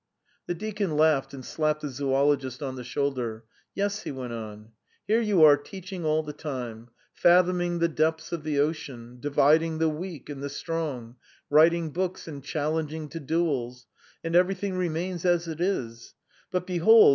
[0.47, 3.43] The deacon laughed and slapped the zoologist on the shoulder.
[3.75, 4.69] "Yes..." he went on;
[5.05, 9.89] "here you are teaching all the time, fathoming the depths of the ocean, dividing the
[9.89, 11.17] weak and the strong,
[11.51, 13.85] writing books and challenging to duels
[14.23, 16.15] and everything remains as it is;
[16.49, 17.09] but, behold!